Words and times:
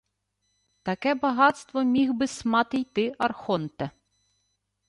—Таке 0.85 1.15
багатство 1.15 1.83
міг 1.83 2.13
би-с 2.13 2.45
мати 2.45 2.77
й 2.77 2.83
ти, 2.83 3.15
архонте... 3.17 3.89